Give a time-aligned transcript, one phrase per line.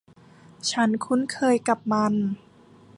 [0.71, 2.13] ฉันคุ้นเคยกับมัน